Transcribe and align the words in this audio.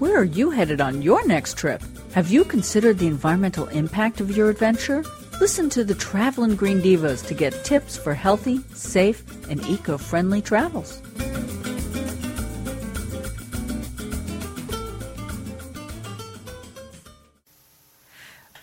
Where 0.00 0.16
are 0.18 0.24
you 0.24 0.48
headed 0.48 0.80
on 0.80 1.02
your 1.02 1.26
next 1.26 1.58
trip? 1.58 1.82
Have 2.14 2.30
you 2.30 2.42
considered 2.42 2.98
the 2.98 3.06
environmental 3.06 3.66
impact 3.66 4.22
of 4.22 4.34
your 4.34 4.48
adventure? 4.48 5.04
Listen 5.42 5.68
to 5.68 5.84
the 5.84 5.94
Travelin' 5.94 6.56
Green 6.56 6.80
Divas 6.80 7.26
to 7.26 7.34
get 7.34 7.66
tips 7.66 7.98
for 7.98 8.14
healthy, 8.14 8.60
safe, 8.72 9.22
and 9.50 9.62
eco 9.66 9.98
friendly 9.98 10.40
travels. 10.40 11.02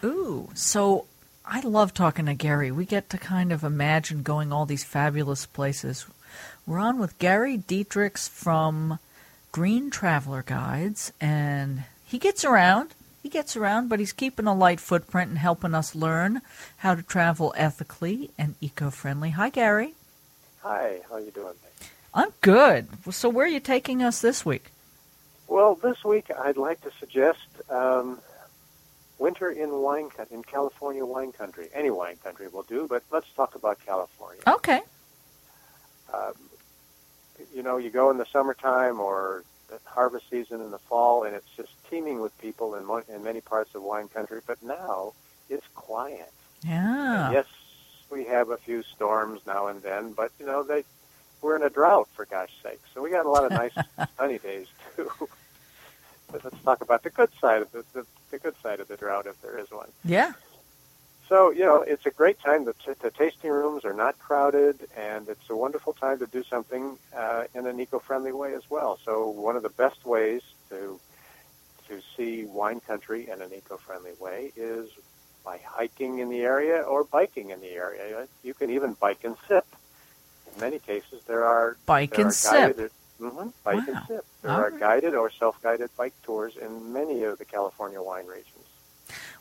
Ooh, 0.04 0.50
so 0.56 1.06
I 1.46 1.60
love 1.60 1.94
talking 1.94 2.26
to 2.26 2.34
Gary. 2.34 2.72
We 2.72 2.86
get 2.86 3.12
to 3.12 3.20
kind 3.20 3.52
of 3.52 3.64
imagine 3.64 4.24
going 4.24 4.52
all 4.52 4.66
these 4.66 4.84
fabulous 4.84 5.46
places. 5.46 6.08
We're 6.66 6.80
on 6.80 6.98
with 6.98 7.20
Gary 7.20 7.60
Deidrichs 7.60 8.28
from 8.28 8.98
Green 9.58 9.90
Traveler 9.90 10.44
Guides, 10.44 11.12
and 11.20 11.86
he 12.06 12.20
gets 12.20 12.46
around. 12.46 12.94
He 13.24 13.28
gets 13.28 13.58
around, 13.58 13.90
but 13.90 13.98
he's 13.98 14.14
keeping 14.14 14.46
a 14.46 14.54
light 14.54 14.80
footprint 14.80 15.30
and 15.30 15.40
helping 15.40 15.74
us 15.74 15.96
learn 15.96 16.42
how 16.78 16.94
to 16.94 17.02
travel 17.02 17.56
ethically 17.58 18.30
and 18.38 18.54
eco-friendly. 18.62 19.32
Hi, 19.32 19.50
Gary. 19.50 19.96
Hi, 20.62 21.00
how 21.10 21.16
are 21.16 21.22
you 21.22 21.32
doing? 21.32 21.56
I'm 22.14 22.34
good. 22.42 22.88
So, 23.10 23.30
where 23.30 23.48
are 23.48 23.50
you 23.50 23.60
taking 23.60 24.04
us 24.04 24.22
this 24.22 24.46
week? 24.46 24.66
Well, 25.48 25.74
this 25.74 26.04
week 26.06 26.28
I'd 26.38 26.58
like 26.58 26.80
to 26.82 26.92
suggest 27.00 27.40
um, 27.72 28.20
winter 29.18 29.50
in 29.50 29.72
wine 29.72 30.12
in 30.30 30.44
California 30.44 31.04
wine 31.04 31.32
country. 31.32 31.70
Any 31.74 31.90
wine 31.90 32.18
country 32.24 32.48
will 32.48 32.62
do, 32.62 32.86
but 32.88 33.02
let's 33.10 33.32
talk 33.36 33.56
about 33.56 33.84
California. 33.84 34.44
Okay. 34.46 34.82
Um, 36.14 36.34
you 37.54 37.64
know, 37.64 37.78
you 37.78 37.90
go 37.90 38.10
in 38.12 38.18
the 38.18 38.26
summertime 38.26 39.00
or 39.00 39.44
the 39.70 39.80
harvest 39.86 40.30
season 40.30 40.62
in 40.62 40.72
the 40.72 40.80
fall, 40.80 41.24
and 41.24 41.36
it's 41.36 41.50
just 41.56 41.70
teeming 41.90 42.22
with 42.22 42.38
people 42.40 42.76
in, 42.76 42.86
mo- 42.86 43.04
in 43.14 43.24
many 43.24 43.42
parts 43.42 43.76
of 43.76 43.84
wine 43.84 44.08
country. 44.08 44.42
But 44.46 44.62
now 44.64 45.14
it's 45.50 45.68
quiet. 45.76 46.32
Yeah. 46.66 47.26
And 47.26 47.34
yes, 47.34 47.46
we 48.10 48.26
have 48.26 48.50
a 48.50 48.58
few 48.58 48.84
storms 48.84 49.42
now 49.46 49.68
and 49.68 49.82
then, 49.82 50.14
but 50.14 50.32
you 50.40 50.46
know 50.46 50.64
they 50.64 50.84
we're 51.42 51.56
in 51.56 51.64
a 51.64 51.70
drought 51.70 52.08
for 52.16 52.26
gosh 52.26 52.52
sake. 52.64 52.80
So 52.94 53.02
we 53.02 53.10
got 53.10 53.26
a 53.26 53.30
lot 53.30 53.46
of 53.46 53.52
nice 53.52 53.74
sunny 54.18 54.40
days 54.40 54.68
too. 54.96 55.10
but 56.32 56.44
let's 56.44 56.62
talk 56.64 56.82
about 56.82 57.04
the 57.04 57.10
good 57.10 57.30
side 57.40 57.62
of 57.62 57.72
the, 57.72 57.84
the 57.94 58.06
the 58.32 58.40
good 58.40 58.56
side 58.62 58.80
of 58.80 58.88
the 58.88 58.98
drought 58.98 59.26
if 59.28 59.42
there 59.42 59.58
is 59.58 59.70
one. 59.72 59.90
Yeah. 60.04 60.34
So, 61.28 61.52
you 61.52 61.66
know, 61.66 61.82
it's 61.82 62.06
a 62.06 62.12
great 62.12 62.40
time. 62.40 62.64
The, 62.66 62.74
t- 62.74 62.94
the 63.02 63.12
tasting 63.12 63.52
rooms 63.52 63.84
are 63.84 63.94
not 63.94 64.18
crowded, 64.18 64.88
and 64.96 65.28
it's 65.28 65.50
a 65.50 65.56
wonderful 65.56 65.92
time 65.94 66.20
to 66.20 66.26
do 66.28 66.44
something 66.44 66.98
uh, 67.16 67.46
in 67.54 67.66
an 67.68 67.80
eco-friendly 67.80 68.32
way 68.32 68.54
as 68.54 68.70
well. 68.70 68.98
So, 69.04 69.28
one 69.30 69.58
of 69.58 69.64
the 69.64 69.70
best 69.70 70.06
ways 70.06 70.42
to 70.70 71.00
to 71.88 72.02
see 72.18 72.44
wine 72.44 72.82
country 72.82 73.30
in 73.30 73.42
an 73.42 73.54
eco-friendly 73.54 74.12
way 74.20 74.52
is 74.58 74.90
by 75.46 75.58
hiking 75.66 76.20
in 76.20 76.28
the 76.28 76.42
area 76.42 76.82
or 76.82 77.06
biking 77.06 77.50
in 77.52 77.62
the 77.62 77.70
area. 77.70 78.28
You 78.44 78.54
can 78.54 78.70
even 78.70 78.94
bike 78.94 79.24
and 79.24 79.38
sip. 79.48 79.66
In 80.54 80.60
many 80.60 80.80
cases, 80.80 81.22
there 81.28 81.46
are 81.46 81.78
Bike 81.86 82.12
there 82.12 82.22
and 82.22 82.30
are 82.30 82.34
sip. 82.34 82.76
guided, 82.76 82.92
hmm 83.20 83.50
bike 83.64 83.78
Wow. 83.78 83.84
and 83.88 83.98
sip. 84.08 84.26
There 84.42 84.52
All 84.52 84.60
are 84.60 84.72
right. 84.72 84.80
guided 84.80 85.16
or 85.16 85.30
self-guided 85.30 85.90
bike 85.98 86.14
tours 86.24 86.58
in 86.58 86.92
many 86.92 87.24
of 87.24 87.38
the 87.38 87.46
California 87.46 88.02
wine 88.02 88.26
regions. 88.28 88.67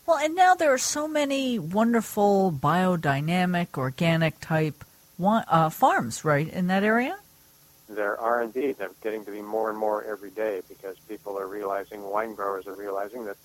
Well, 0.07 0.19
and 0.19 0.35
now 0.35 0.55
there 0.55 0.73
are 0.73 0.77
so 0.77 1.05
many 1.05 1.59
wonderful 1.59 2.53
biodynamic, 2.53 3.77
organic 3.77 4.39
type 4.39 4.85
uh, 5.21 5.69
farms, 5.69 6.23
right, 6.23 6.47
in 6.47 6.67
that 6.67 6.85
area? 6.85 7.17
There 7.89 8.17
are 8.17 8.41
indeed. 8.41 8.77
They're 8.77 8.91
getting 9.03 9.25
to 9.25 9.31
be 9.31 9.41
more 9.41 9.69
and 9.69 9.77
more 9.77 10.05
every 10.05 10.29
day 10.29 10.61
because 10.69 10.95
people 11.09 11.37
are 11.37 11.45
realizing, 11.45 12.03
wine 12.03 12.35
growers 12.35 12.67
are 12.67 12.73
realizing 12.73 13.25
that 13.25 13.35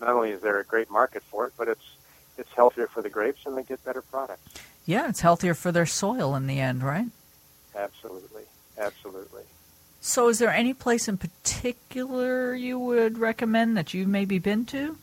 not 0.00 0.10
only 0.10 0.30
is 0.30 0.40
there 0.40 0.60
a 0.60 0.64
great 0.64 0.88
market 0.88 1.24
for 1.24 1.48
it, 1.48 1.52
but 1.58 1.66
it's 1.66 1.96
it's 2.38 2.50
healthier 2.52 2.86
for 2.86 3.02
the 3.02 3.10
grapes 3.10 3.46
and 3.46 3.56
they 3.56 3.62
get 3.64 3.84
better 3.84 4.02
products. 4.02 4.42
Yeah, 4.86 5.08
it's 5.08 5.20
healthier 5.20 5.54
for 5.54 5.72
their 5.72 5.86
soil 5.86 6.36
in 6.36 6.46
the 6.46 6.60
end, 6.60 6.84
right? 6.84 7.06
Absolutely, 7.76 8.42
absolutely. 8.78 9.42
So, 10.00 10.28
is 10.28 10.38
there 10.38 10.50
any 10.50 10.74
place 10.74 11.08
in 11.08 11.16
particular 11.16 12.54
you 12.54 12.78
would 12.78 13.18
recommend 13.18 13.76
that 13.76 13.94
you've 13.94 14.08
maybe 14.08 14.38
been 14.38 14.64
to? 14.66 14.96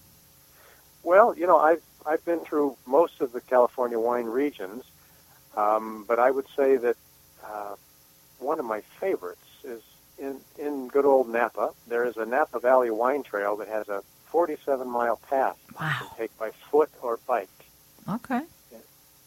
Well, 1.03 1.35
you 1.38 1.47
know, 1.47 1.57
I've 1.57 1.81
I've 2.06 2.23
been 2.25 2.39
through 2.39 2.78
most 2.85 3.22
of 3.22 3.31
the 3.34 3.41
California 3.41 4.00
wine 4.00 4.25
regions, 4.25 4.84
um, 5.56 6.06
but 6.07 6.19
I 6.19 6.31
would 6.31 6.47
say 6.56 6.78
that 6.78 6.95
uh, 7.44 7.75
one 8.39 8.59
of 8.59 8.66
my 8.66 8.81
favorites 9.00 9.45
is 9.63 9.81
in 10.17 10.40
in 10.57 10.88
good 10.88 11.06
old 11.06 11.29
Napa. 11.29 11.72
There 11.88 12.06
is 12.06 12.17
a 12.17 12.25
Napa 12.25 12.59
Valley 12.59 12.91
wine 12.91 13.23
trail 13.23 13.56
that 13.57 13.67
has 13.67 13.88
a 13.90 14.03
47 14.28 14.88
mile 14.88 15.17
path 15.29 15.57
you 15.69 15.75
can 16.07 16.17
take 16.17 16.38
by 16.38 16.51
foot 16.69 16.90
or 17.01 17.19
bike. 17.28 17.50
Okay. 18.07 18.41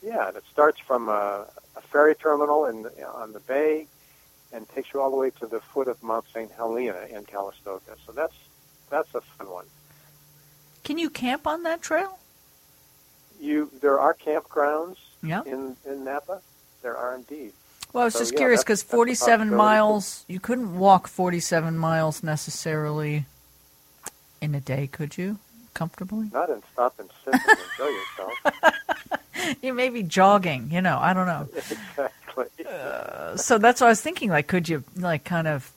Yeah, 0.03 0.29
and 0.29 0.37
it 0.37 0.45
starts 0.53 0.79
from 0.81 1.09
a, 1.09 1.47
a 1.77 1.81
ferry 1.81 2.15
terminal 2.15 2.67
in 2.67 2.83
the, 2.83 3.09
on 3.09 3.33
the 3.33 3.41
bay 3.41 3.87
and 4.53 4.69
takes 4.69 4.93
you 4.93 5.01
all 5.01 5.11
the 5.11 5.17
way 5.17 5.31
to 5.41 5.47
the 5.47 5.61
foot 5.61 5.89
of 5.89 6.03
Mount 6.03 6.27
St. 6.33 6.51
Helena 6.53 7.07
in 7.11 7.25
Calistoga. 7.25 7.97
So 8.07 8.13
that's 8.13 8.35
that's 8.91 9.15
a 9.15 9.21
fun 9.21 9.49
one. 9.51 9.67
Can 10.85 10.99
you 10.99 11.11
camp 11.11 11.47
on 11.47 11.63
that 11.65 11.83
trail? 11.83 12.19
You 13.41 13.71
there 13.81 13.99
are 13.99 14.15
campgrounds 14.15 14.97
Yeah. 15.23 15.43
in 15.45 15.77
in 15.85 16.05
Napa. 16.05 16.41
There 16.83 16.97
are 16.97 17.15
indeed. 17.15 17.53
Well, 17.93 18.03
I 18.03 18.05
was 18.07 18.15
So, 18.15 18.21
just 18.21 18.33
yeah, 18.33 18.39
curious 18.39 18.63
because 18.63 18.83
47 18.83 19.55
miles, 19.55 20.25
you 20.29 20.41
couldn't 20.41 20.77
walk 20.79 21.07
47 21.09 21.79
miles 21.79 22.23
necessarily 22.23 23.25
in 24.41 24.55
a 24.55 24.61
day, 24.61 24.89
could 24.89 25.17
you? 25.17 25.39
Comfortably? 25.75 26.29
Not 26.33 26.51
in 26.51 26.63
stop 26.73 26.99
and 26.99 27.09
sit 27.25 27.35
and 27.35 27.59
enjoy 27.79 27.91
yourself. 27.91 28.75
You 29.61 29.75
may 29.75 29.91
be 29.91 30.03
jogging, 30.03 30.71
you 30.71 30.81
know, 30.81 30.97
I 30.99 31.13
don't 31.13 31.27
know. 31.27 31.47
exactly. 31.57 32.47
Uh, 32.67 33.37
so 33.37 33.59
that's 33.59 33.81
what 33.83 33.89
I 33.89 33.91
was 33.91 34.01
thinking. 34.01 34.31
Like, 34.31 34.47
could 34.47 34.71
you, 34.71 34.85
like, 34.97 35.25
kind 35.25 35.47
of 35.47 35.71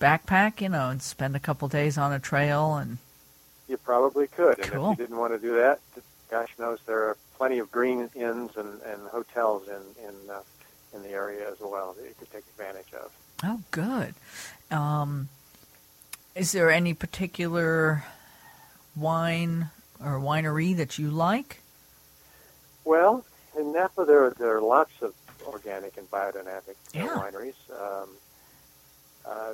backpack, 0.00 0.60
you 0.60 0.68
know, 0.68 0.88
and 0.90 1.00
spend 1.00 1.36
a 1.36 1.38
couple 1.38 1.68
days 1.68 1.96
on 1.96 2.12
a 2.12 2.18
trail 2.18 2.74
and. 2.74 2.98
You 3.68 3.76
probably 3.76 4.26
could, 4.26 4.58
and 4.58 4.70
Cool. 4.72 4.92
if 4.92 4.98
you 4.98 5.04
didn't 5.04 5.18
want 5.18 5.34
to 5.34 5.38
do 5.38 5.56
that, 5.56 5.80
gosh 6.30 6.48
knows 6.58 6.78
there 6.86 7.00
are 7.08 7.16
plenty 7.36 7.58
of 7.58 7.70
green 7.70 8.08
inns 8.14 8.56
and, 8.56 8.80
and 8.82 9.06
hotels 9.08 9.68
in 9.68 10.04
in 10.04 10.30
uh, 10.30 10.40
in 10.94 11.02
the 11.02 11.10
area 11.10 11.50
as 11.50 11.58
well 11.60 11.92
that 11.98 12.02
you 12.04 12.14
could 12.18 12.30
take 12.32 12.44
advantage 12.58 12.92
of. 12.94 13.12
Oh, 13.44 13.60
good. 13.70 14.14
Um, 14.70 15.28
is 16.34 16.52
there 16.52 16.70
any 16.70 16.94
particular 16.94 18.04
wine 18.96 19.68
or 20.02 20.18
winery 20.18 20.74
that 20.76 20.98
you 20.98 21.10
like? 21.10 21.60
Well, 22.84 23.24
in 23.58 23.72
Napa, 23.72 24.04
there 24.06 24.24
are, 24.24 24.30
there 24.30 24.56
are 24.56 24.60
lots 24.62 24.92
of 25.02 25.12
organic 25.46 25.96
and 25.98 26.10
biodynamic 26.10 26.74
Yeah. 26.94 27.08
wineries. 27.08 27.54
Um, 27.70 28.08
uh, 29.26 29.52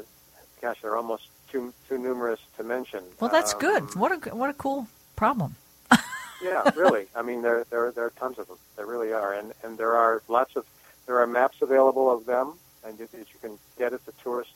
gosh, 0.63 0.81
they're 0.83 0.97
almost 0.97 1.25
too 1.55 1.73
too 1.89 1.99
numerous 1.99 2.41
to 2.57 2.63
mention. 2.65 3.03
Well, 3.21 3.31
that's 3.31 3.55
Um, 3.55 3.61
good. 3.61 3.83
What 3.95 4.11
a 4.13 4.35
what 4.35 4.51
a 4.51 4.55
cool 4.55 4.89
problem. 5.17 5.55
yeah, 6.43 6.69
really. 6.77 7.07
I 7.15 7.23
mean, 7.23 7.43
there 7.43 7.65
there 7.71 7.91
there 7.93 8.07
are 8.07 8.15
tons 8.23 8.39
of 8.39 8.47
them. 8.49 8.59
There 8.77 8.87
really 8.87 9.13
are, 9.13 9.33
and 9.33 9.53
and 9.63 9.79
there 9.79 9.95
are 10.05 10.23
lots 10.29 10.57
of 10.57 10.65
there 11.07 11.19
are 11.23 11.27
maps 11.27 11.59
available 11.63 12.11
of 12.11 12.27
them, 12.27 12.47
and 12.85 12.99
that 12.99 13.13
you 13.33 13.39
can 13.41 13.59
get 13.79 13.93
at 13.93 14.05
the 14.07 14.13
tourist 14.23 14.51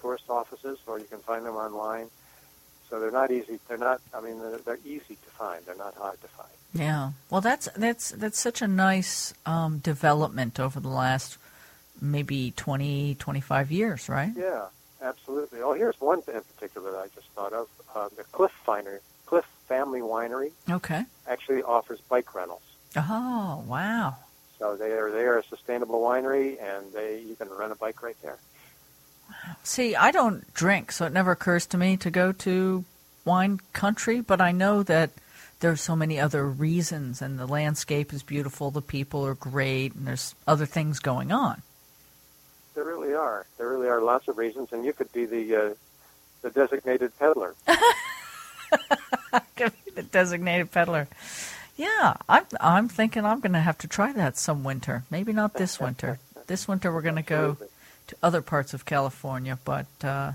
tourist 0.00 0.24
offices, 0.30 0.78
or 0.86 0.98
you 0.98 1.04
can 1.14 1.18
find 1.20 1.44
them 1.44 1.56
online. 1.56 2.08
So 2.88 2.98
they're 3.00 3.18
not 3.22 3.30
easy. 3.30 3.58
They're 3.68 3.78
not. 3.90 4.00
I 4.16 4.20
mean, 4.20 4.40
they're, 4.40 4.58
they're 4.64 4.84
easy 4.84 5.16
to 5.26 5.30
find. 5.38 5.64
They're 5.66 5.76
not 5.86 5.94
hard 5.94 6.20
to 6.22 6.28
find. 6.28 6.50
Yeah. 6.74 7.10
Well, 7.30 7.40
that's 7.42 7.68
that's 7.76 8.10
that's 8.22 8.40
such 8.40 8.62
a 8.62 8.66
nice 8.68 9.34
um, 9.46 9.78
development 9.78 10.58
over 10.58 10.80
the 10.80 10.88
last 10.88 11.36
maybe 12.02 12.52
20, 12.56 13.14
25 13.16 13.70
years, 13.70 14.08
right? 14.08 14.32
Yeah, 14.34 14.66
absolutely. 15.02 15.60
Oh, 15.62 15.72
here's 15.72 16.00
one 16.00 16.18
in 16.28 16.40
particular 16.54 16.92
that 16.92 16.98
I 16.98 17.06
just 17.14 17.28
thought 17.34 17.52
of. 17.52 17.68
Uh, 17.94 18.08
the 18.16 18.24
Cliff 18.24 18.52
Finder, 18.64 19.00
Clif 19.26 19.44
Family 19.68 20.00
Winery 20.00 20.52
Okay. 20.68 21.04
actually 21.28 21.62
offers 21.62 22.00
bike 22.08 22.34
rentals. 22.34 22.62
Oh, 22.96 23.62
wow. 23.66 24.16
So 24.58 24.76
they 24.76 24.90
are 24.92 25.10
they 25.10 25.22
are 25.22 25.38
a 25.38 25.44
sustainable 25.44 26.00
winery, 26.02 26.62
and 26.62 26.92
they 26.92 27.20
you 27.20 27.34
can 27.36 27.48
rent 27.48 27.72
a 27.72 27.76
bike 27.76 28.02
right 28.02 28.16
there. 28.22 28.36
See, 29.62 29.94
I 29.96 30.10
don't 30.10 30.52
drink, 30.54 30.92
so 30.92 31.06
it 31.06 31.12
never 31.12 31.30
occurs 31.32 31.66
to 31.66 31.78
me 31.78 31.96
to 31.98 32.10
go 32.10 32.32
to 32.32 32.84
wine 33.24 33.60
country, 33.72 34.20
but 34.20 34.40
I 34.40 34.52
know 34.52 34.82
that 34.82 35.10
there 35.60 35.70
are 35.70 35.76
so 35.76 35.94
many 35.94 36.18
other 36.18 36.44
reasons 36.46 37.22
and 37.22 37.38
the 37.38 37.46
landscape 37.46 38.12
is 38.12 38.22
beautiful, 38.22 38.70
the 38.70 38.82
people 38.82 39.24
are 39.26 39.34
great, 39.34 39.94
and 39.94 40.06
there's 40.06 40.34
other 40.46 40.66
things 40.66 40.98
going 40.98 41.30
on. 41.30 41.62
There 43.20 43.28
really 43.28 43.36
are. 43.38 43.46
There 43.58 43.68
really 43.68 43.88
are 43.88 44.00
lots 44.00 44.28
of 44.28 44.38
reasons, 44.38 44.72
and 44.72 44.84
you 44.84 44.92
could 44.92 45.12
be 45.12 45.26
the 45.26 45.56
uh, 45.56 45.74
the 46.42 46.50
designated 46.50 47.16
peddler. 47.18 47.54
the 49.94 50.02
designated 50.10 50.70
peddler. 50.70 51.08
Yeah, 51.76 52.14
I'm 52.28 52.46
I'm 52.60 52.88
thinking 52.88 53.24
I'm 53.24 53.40
going 53.40 53.52
to 53.52 53.60
have 53.60 53.78
to 53.78 53.88
try 53.88 54.12
that 54.12 54.36
some 54.36 54.64
winter. 54.64 55.04
Maybe 55.10 55.32
not 55.32 55.54
this 55.54 55.80
winter. 55.80 56.18
This 56.46 56.66
winter 56.66 56.92
we're 56.92 57.02
going 57.02 57.14
to 57.14 57.22
go 57.22 57.58
to 58.08 58.16
other 58.24 58.42
parts 58.42 58.74
of 58.74 58.84
California, 58.84 59.56
but 59.64 59.86
uh, 60.02 60.32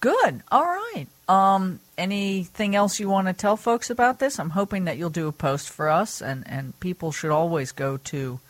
Good. 0.00 0.42
All 0.50 0.64
right. 0.64 1.06
Um, 1.28 1.78
anything 1.96 2.74
else 2.74 2.98
you 2.98 3.08
want 3.10 3.28
to 3.28 3.34
tell 3.34 3.58
folks 3.58 3.90
about 3.90 4.18
this? 4.18 4.40
I'm 4.40 4.50
hoping 4.50 4.86
that 4.86 4.96
you'll 4.96 5.10
do 5.10 5.28
a 5.28 5.32
post 5.32 5.68
for 5.68 5.90
us, 5.90 6.22
and, 6.22 6.42
and 6.48 6.78
people 6.80 7.12
should 7.12 7.30
always 7.30 7.70
go 7.70 7.98
to 7.98 8.40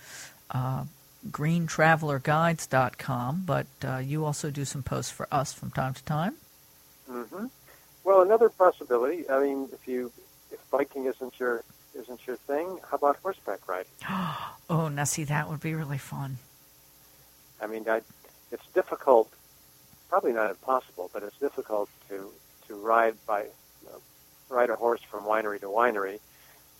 uh, 0.52 0.84
greentravelerguides.com, 1.30 3.44
but 3.46 3.66
uh, 3.84 3.98
you 3.98 4.24
also 4.24 4.50
do 4.50 4.64
some 4.64 4.82
posts 4.82 5.12
for 5.12 5.28
us 5.30 5.52
from 5.52 5.70
time 5.70 5.94
to 5.94 6.02
time. 6.04 6.34
Mm-hmm. 7.10 7.46
Well, 8.04 8.22
another 8.22 8.48
possibility. 8.48 9.30
I 9.30 9.40
mean, 9.40 9.68
if 9.72 9.86
you 9.86 10.10
if 10.50 10.58
biking 10.70 11.04
isn't 11.06 11.38
your 11.38 11.62
isn't 11.94 12.26
your 12.26 12.34
thing, 12.36 12.80
how 12.90 12.96
about 12.96 13.18
horseback 13.22 13.68
riding? 13.68 13.92
oh, 14.70 14.88
now 14.88 15.04
see, 15.04 15.22
that 15.24 15.48
would 15.48 15.60
be 15.60 15.74
really 15.74 15.98
fun. 15.98 16.38
I 17.60 17.66
mean, 17.66 17.86
I, 17.88 18.00
it's 18.50 18.66
difficult 18.74 19.28
probably 20.12 20.34
not 20.34 20.50
impossible, 20.50 21.08
but 21.14 21.22
it's 21.22 21.38
difficult 21.38 21.88
to 22.10 22.30
to 22.68 22.74
ride 22.74 23.14
by 23.26 23.46
uh, 23.88 23.98
ride 24.50 24.68
a 24.68 24.76
horse 24.76 25.00
from 25.10 25.24
winery 25.24 25.58
to 25.58 25.68
winery. 25.68 26.20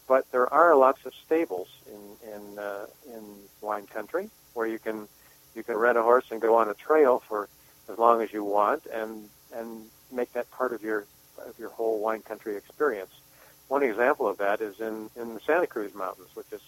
But 0.09 0.31
there 0.33 0.53
are 0.53 0.75
lots 0.75 1.05
of 1.07 1.15
stables 1.15 1.69
in 1.87 2.33
in 2.35 2.59
uh, 2.59 2.87
in 3.07 3.23
wine 3.61 3.87
country 3.87 4.31
where 4.55 4.67
you 4.67 4.79
can 4.79 5.09
you 5.55 5.63
can 5.63 5.77
rent 5.77 5.99
a 5.99 6.03
horse 6.03 6.27
and 6.31 6.41
go 6.41 6.57
on 6.57 6.69
a 6.69 6.75
trail 6.75 7.23
for 7.29 7.49
as 7.91 7.99
long 7.99 8.23
as 8.23 8.33
you 8.33 8.45
want 8.45 8.87
and 8.87 9.29
and 9.55 9.87
make 10.11 10.33
that 10.33 10.51
part 10.51 10.73
of 10.73 10.83
your 10.83 11.07
of 11.47 11.59
your 11.59 11.71
whole 11.71 12.01
wine 12.01 12.23
country 12.23 12.57
experience. 12.57 13.11
One 13.69 13.83
example 13.83 14.29
of 14.29 14.39
that 14.39 14.61
is 14.61 14.81
in 14.81 15.11
in 15.17 15.35
the 15.35 15.41
Santa 15.41 15.67
Cruz 15.67 15.95
Mountains, 15.95 16.29
which 16.35 16.53
is 16.53 16.61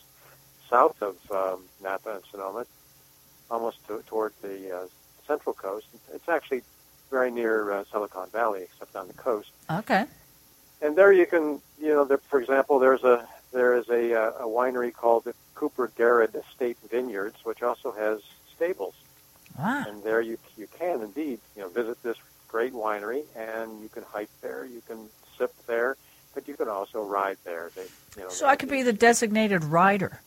south 0.70 1.00
of 1.02 1.16
um, 1.30 1.64
Napa 1.82 2.16
and 2.16 2.24
Sonoma, 2.30 2.66
almost 3.50 3.86
to, 3.88 4.02
toward 4.06 4.32
the 4.42 4.74
uh, 4.74 4.86
central 5.26 5.54
coast. 5.54 5.86
It's 6.12 6.28
actually 6.28 6.62
very 7.10 7.30
near 7.30 7.72
uh, 7.72 7.84
Silicon 7.92 8.28
Valley, 8.30 8.62
except 8.62 8.96
on 8.96 9.06
the 9.06 9.14
coast. 9.14 9.50
Okay. 9.70 10.06
And 10.82 10.96
there 10.96 11.12
you 11.12 11.26
can, 11.26 11.60
you 11.80 11.88
know, 11.88 12.04
there, 12.04 12.18
for 12.18 12.40
example, 12.40 12.78
there's 12.78 13.04
a 13.04 13.26
there 13.52 13.76
is 13.76 13.88
a, 13.88 14.14
uh, 14.14 14.30
a 14.40 14.48
winery 14.48 14.92
called 14.92 15.24
the 15.24 15.34
Cooper 15.54 15.90
Garrod 15.96 16.34
Estate 16.34 16.76
Vineyards, 16.90 17.36
which 17.44 17.62
also 17.62 17.92
has 17.92 18.20
stables. 18.54 18.94
Wow. 19.58 19.84
And 19.86 20.02
there 20.02 20.20
you 20.20 20.38
you 20.56 20.66
can 20.78 21.02
indeed, 21.02 21.38
you 21.56 21.62
know, 21.62 21.68
visit 21.68 22.02
this 22.02 22.16
great 22.48 22.72
winery, 22.72 23.24
and 23.36 23.80
you 23.82 23.88
can 23.88 24.02
hike 24.02 24.30
there, 24.40 24.64
you 24.64 24.82
can 24.86 25.08
sip 25.38 25.52
there, 25.66 25.96
but 26.34 26.46
you 26.48 26.54
can 26.54 26.68
also 26.68 27.02
ride 27.02 27.38
there. 27.44 27.70
They, 27.74 27.86
you 28.16 28.22
know, 28.24 28.28
so 28.28 28.46
I 28.46 28.56
could 28.56 28.68
be 28.68 28.82
the 28.82 28.92
designated 28.92 29.64
rider. 29.64 30.20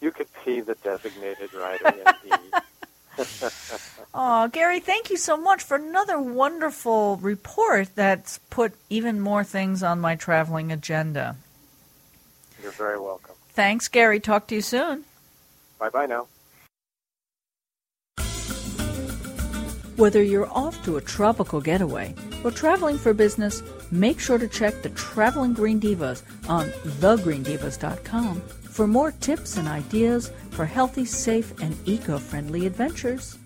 You 0.00 0.10
could 0.10 0.28
be 0.44 0.60
the 0.60 0.74
designated 0.76 1.54
rider, 1.54 1.94
indeed 2.24 2.52
oh, 4.14 4.48
Gary, 4.48 4.80
thank 4.80 5.10
you 5.10 5.16
so 5.16 5.36
much 5.36 5.62
for 5.62 5.76
another 5.76 6.18
wonderful 6.18 7.16
report 7.16 7.94
that's 7.94 8.38
put 8.50 8.74
even 8.88 9.20
more 9.20 9.44
things 9.44 9.82
on 9.82 10.00
my 10.00 10.16
traveling 10.16 10.72
agenda. 10.72 11.36
You're 12.62 12.72
very 12.72 12.98
welcome. 12.98 13.34
Thanks, 13.50 13.88
Gary. 13.88 14.20
Talk 14.20 14.46
to 14.48 14.54
you 14.54 14.62
soon. 14.62 15.04
Bye 15.78 15.90
bye 15.90 16.06
now. 16.06 16.28
Whether 19.96 20.22
you're 20.22 20.50
off 20.50 20.82
to 20.84 20.96
a 20.96 21.00
tropical 21.00 21.60
getaway 21.60 22.14
or 22.44 22.50
traveling 22.50 22.98
for 22.98 23.14
business, 23.14 23.62
make 23.90 24.20
sure 24.20 24.38
to 24.38 24.48
check 24.48 24.82
the 24.82 24.90
Traveling 24.90 25.54
Green 25.54 25.80
Divas 25.80 26.22
on 26.48 26.68
thegreendivas.com 27.00 28.40
for 28.40 28.86
more 28.86 29.12
tips 29.12 29.56
and 29.56 29.68
ideas 29.68 30.32
for 30.50 30.64
healthy, 30.64 31.04
safe, 31.04 31.52
and 31.60 31.76
eco 31.86 32.18
friendly 32.18 32.66
adventures. 32.66 33.38